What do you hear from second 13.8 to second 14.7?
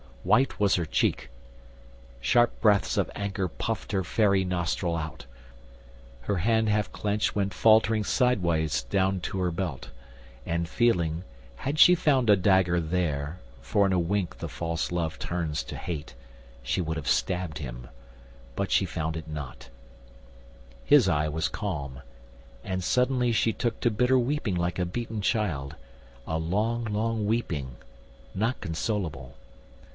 in a wink the